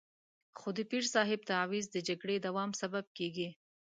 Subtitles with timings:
[0.59, 3.49] خو د پیر صاحب تعویض د جګړې دوام سبب کېږي.